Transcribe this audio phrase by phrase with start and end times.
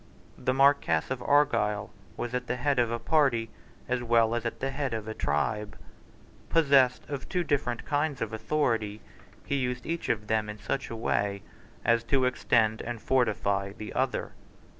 [0.35, 3.51] The Marquess of Argyle was the head of a party
[3.87, 5.77] as well as the head of a tribe.
[6.49, 8.99] Possessed of two different kinds of authority,
[9.45, 11.43] he used each of them in such a way
[11.85, 14.31] as to extend and fortify the other.